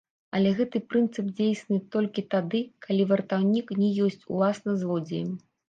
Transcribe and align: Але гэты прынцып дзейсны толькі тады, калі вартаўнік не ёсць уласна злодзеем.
Але 0.37 0.53
гэты 0.59 0.79
прынцып 0.93 1.27
дзейсны 1.39 1.77
толькі 1.97 2.25
тады, 2.33 2.63
калі 2.87 3.07
вартаўнік 3.13 3.73
не 3.83 3.93
ёсць 4.09 4.27
уласна 4.35 4.71
злодзеем. 4.85 5.33